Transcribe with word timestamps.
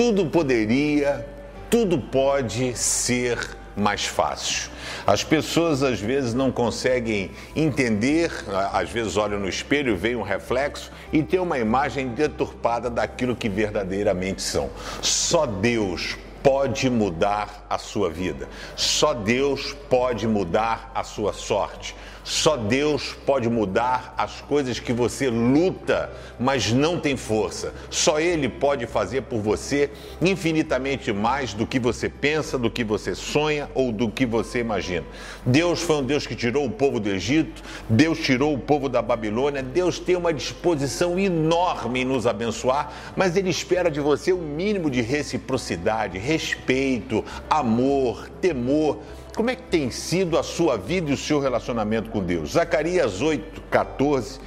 tudo 0.00 0.24
poderia, 0.24 1.26
tudo 1.68 1.98
pode 1.98 2.74
ser 2.74 3.38
mais 3.76 4.06
fácil. 4.06 4.70
As 5.06 5.22
pessoas 5.22 5.82
às 5.82 6.00
vezes 6.00 6.32
não 6.32 6.50
conseguem 6.50 7.30
entender, 7.54 8.32
às 8.72 8.88
vezes 8.88 9.18
olham 9.18 9.38
no 9.38 9.46
espelho, 9.46 9.98
veem 9.98 10.16
um 10.16 10.22
reflexo 10.22 10.90
e 11.12 11.22
tem 11.22 11.38
uma 11.38 11.58
imagem 11.58 12.08
deturpada 12.08 12.88
daquilo 12.88 13.36
que 13.36 13.46
verdadeiramente 13.46 14.40
são. 14.40 14.70
Só 15.02 15.44
Deus 15.44 16.16
pode 16.42 16.88
mudar 16.88 17.66
a 17.68 17.78
sua 17.78 18.10
vida. 18.10 18.48
Só 18.76 19.14
Deus 19.14 19.74
pode 19.88 20.26
mudar 20.26 20.90
a 20.94 21.02
sua 21.02 21.32
sorte. 21.32 21.94
Só 22.22 22.56
Deus 22.56 23.16
pode 23.26 23.48
mudar 23.48 24.14
as 24.16 24.40
coisas 24.42 24.78
que 24.78 24.92
você 24.92 25.28
luta, 25.28 26.12
mas 26.38 26.70
não 26.70 27.00
tem 27.00 27.16
força. 27.16 27.72
Só 27.90 28.20
Ele 28.20 28.48
pode 28.48 28.86
fazer 28.86 29.22
por 29.22 29.40
você 29.40 29.90
infinitamente 30.20 31.12
mais 31.12 31.54
do 31.54 31.66
que 31.66 31.78
você 31.78 32.08
pensa, 32.08 32.58
do 32.58 32.70
que 32.70 32.84
você 32.84 33.14
sonha 33.14 33.68
ou 33.74 33.90
do 33.90 34.08
que 34.08 34.26
você 34.26 34.60
imagina. 34.60 35.04
Deus 35.44 35.80
foi 35.80 35.96
um 35.96 36.04
Deus 36.04 36.26
que 36.26 36.36
tirou 36.36 36.64
o 36.66 36.70
povo 36.70 37.00
do 37.00 37.08
Egito, 37.08 37.62
Deus 37.88 38.18
tirou 38.20 38.54
o 38.54 38.58
povo 38.58 38.88
da 38.88 39.00
Babilônia. 39.00 39.62
Deus 39.62 39.98
tem 39.98 40.14
uma 40.14 40.32
disposição 40.32 41.18
enorme 41.18 42.02
em 42.02 42.04
nos 42.04 42.26
abençoar, 42.26 42.92
mas 43.16 43.36
Ele 43.36 43.50
espera 43.50 43.90
de 43.90 44.00
você 44.00 44.32
o 44.32 44.38
um 44.38 44.54
mínimo 44.54 44.90
de 44.90 45.00
reciprocidade, 45.00 46.18
respeito, 46.30 47.24
amor, 47.48 48.28
temor. 48.40 48.98
Como 49.34 49.50
é 49.50 49.56
que 49.56 49.62
tem 49.62 49.90
sido 49.90 50.38
a 50.38 50.42
sua 50.44 50.76
vida 50.76 51.10
e 51.10 51.14
o 51.14 51.16
seu 51.16 51.40
relacionamento 51.40 52.10
com 52.10 52.22
Deus? 52.22 52.52
Zacarias 52.52 53.20
8, 53.20 53.62
14 53.62 54.38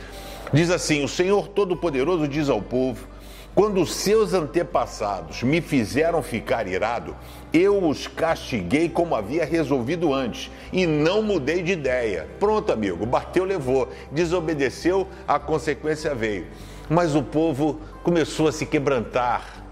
diz 0.53 0.69
assim: 0.69 1.03
O 1.03 1.09
Senhor 1.09 1.49
Todo-Poderoso 1.49 2.25
diz 2.25 2.47
ao 2.47 2.61
povo: 2.61 3.05
Quando 3.53 3.81
os 3.81 3.93
seus 3.93 4.33
antepassados 4.33 5.43
me 5.43 5.59
fizeram 5.59 6.23
ficar 6.23 6.67
irado, 6.67 7.15
eu 7.51 7.85
os 7.85 8.07
castiguei 8.07 8.87
como 8.87 9.13
havia 9.13 9.43
resolvido 9.43 10.13
antes 10.13 10.49
e 10.71 10.85
não 10.85 11.21
mudei 11.21 11.61
de 11.61 11.73
ideia. 11.73 12.29
Pronto, 12.39 12.71
amigo, 12.71 13.05
bateu, 13.05 13.43
levou, 13.43 13.89
desobedeceu, 14.09 15.05
a 15.27 15.37
consequência 15.37 16.15
veio. 16.15 16.47
Mas 16.89 17.13
o 17.13 17.23
povo 17.23 17.81
começou 18.03 18.47
a 18.47 18.51
se 18.53 18.65
quebrantar, 18.65 19.63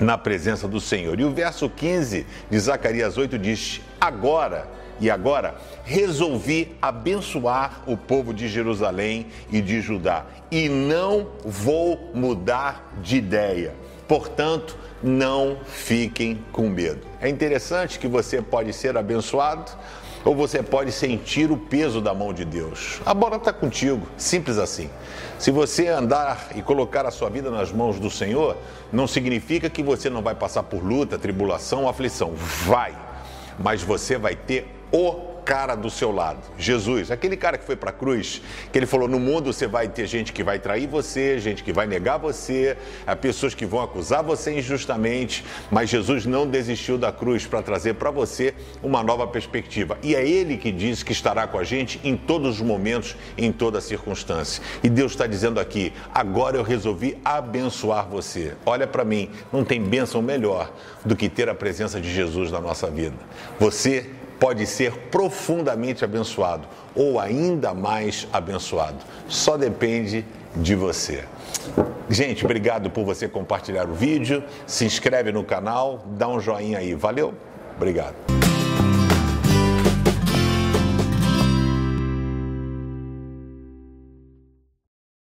na 0.00 0.16
presença 0.16 0.66
do 0.66 0.80
Senhor. 0.80 1.20
E 1.20 1.24
o 1.24 1.30
verso 1.30 1.68
15 1.68 2.26
de 2.50 2.58
Zacarias 2.58 3.18
8 3.18 3.38
diz: 3.38 3.80
Agora, 4.00 4.66
e 5.00 5.10
agora, 5.10 5.54
resolvi 5.84 6.76
abençoar 6.80 7.82
o 7.86 7.96
povo 7.96 8.34
de 8.34 8.48
Jerusalém 8.48 9.26
e 9.50 9.60
de 9.60 9.80
Judá, 9.80 10.26
e 10.50 10.68
não 10.68 11.28
vou 11.44 12.10
mudar 12.14 12.92
de 13.02 13.16
ideia. 13.16 13.74
Portanto, 14.06 14.76
não 15.02 15.58
fiquem 15.64 16.44
com 16.52 16.68
medo. 16.68 17.06
É 17.20 17.28
interessante 17.28 17.98
que 17.98 18.08
você 18.08 18.42
pode 18.42 18.72
ser 18.72 18.96
abençoado 18.96 19.70
ou 20.24 20.34
você 20.34 20.62
pode 20.62 20.92
sentir 20.92 21.50
o 21.50 21.56
peso 21.56 22.00
da 22.00 22.12
mão 22.12 22.32
de 22.32 22.44
Deus. 22.44 23.00
A 23.04 23.14
bola 23.14 23.36
está 23.36 23.52
contigo, 23.52 24.06
simples 24.16 24.58
assim. 24.58 24.90
Se 25.38 25.50
você 25.50 25.88
andar 25.88 26.50
e 26.54 26.62
colocar 26.62 27.06
a 27.06 27.10
sua 27.10 27.30
vida 27.30 27.50
nas 27.50 27.72
mãos 27.72 27.98
do 27.98 28.10
Senhor, 28.10 28.56
não 28.92 29.06
significa 29.06 29.70
que 29.70 29.82
você 29.82 30.10
não 30.10 30.22
vai 30.22 30.34
passar 30.34 30.62
por 30.64 30.84
luta, 30.84 31.18
tribulação, 31.18 31.88
aflição. 31.88 32.32
Vai, 32.66 32.94
mas 33.58 33.82
você 33.82 34.18
vai 34.18 34.36
ter 34.36 34.68
o 34.92 35.29
cara 35.50 35.74
do 35.74 35.90
seu 35.90 36.12
lado, 36.12 36.38
Jesus, 36.56 37.10
aquele 37.10 37.36
cara 37.36 37.58
que 37.58 37.64
foi 37.64 37.74
para 37.74 37.90
a 37.90 37.92
cruz, 37.92 38.40
que 38.72 38.78
ele 38.78 38.86
falou: 38.86 39.08
no 39.08 39.18
mundo 39.18 39.52
você 39.52 39.66
vai 39.66 39.88
ter 39.88 40.06
gente 40.06 40.32
que 40.32 40.44
vai 40.44 40.60
trair 40.60 40.86
você, 40.86 41.40
gente 41.40 41.64
que 41.64 41.72
vai 41.72 41.88
negar 41.88 42.18
você, 42.18 42.76
pessoas 43.20 43.52
que 43.52 43.66
vão 43.66 43.82
acusar 43.82 44.22
você 44.22 44.56
injustamente, 44.56 45.44
mas 45.68 45.90
Jesus 45.90 46.24
não 46.24 46.46
desistiu 46.46 46.96
da 46.96 47.10
cruz 47.10 47.48
para 47.48 47.60
trazer 47.62 47.94
para 47.94 48.12
você 48.12 48.54
uma 48.80 49.02
nova 49.02 49.26
perspectiva. 49.26 49.98
E 50.04 50.14
é 50.14 50.24
Ele 50.24 50.56
que 50.56 50.70
diz 50.70 51.02
que 51.02 51.10
estará 51.10 51.48
com 51.48 51.58
a 51.58 51.64
gente 51.64 52.00
em 52.04 52.16
todos 52.16 52.60
os 52.60 52.62
momentos, 52.64 53.16
em 53.36 53.50
toda 53.50 53.80
circunstância. 53.80 54.62
E 54.84 54.88
Deus 54.88 55.10
está 55.10 55.26
dizendo 55.26 55.58
aqui: 55.58 55.92
agora 56.14 56.58
eu 56.58 56.62
resolvi 56.62 57.18
abençoar 57.24 58.08
você. 58.08 58.54
Olha 58.64 58.86
para 58.86 59.04
mim, 59.04 59.28
não 59.52 59.64
tem 59.64 59.82
bênção 59.82 60.22
melhor 60.22 60.72
do 61.04 61.16
que 61.16 61.28
ter 61.28 61.48
a 61.48 61.56
presença 61.56 62.00
de 62.00 62.14
Jesus 62.14 62.52
na 62.52 62.60
nossa 62.60 62.88
vida. 62.88 63.16
Você 63.58 64.19
pode 64.40 64.66
ser 64.66 64.92
profundamente 65.10 66.04
abençoado 66.04 66.66
ou 66.94 67.20
ainda 67.20 67.74
mais 67.74 68.26
abençoado. 68.32 68.98
Só 69.28 69.56
depende 69.56 70.24
de 70.56 70.74
você. 70.74 71.24
Gente, 72.08 72.44
obrigado 72.44 72.90
por 72.90 73.04
você 73.04 73.28
compartilhar 73.28 73.88
o 73.88 73.94
vídeo. 73.94 74.42
Se 74.66 74.84
inscreve 74.84 75.30
no 75.30 75.44
canal, 75.44 76.04
dá 76.16 76.26
um 76.26 76.40
joinha 76.40 76.78
aí. 76.78 76.94
Valeu? 76.94 77.34
Obrigado. 77.76 78.39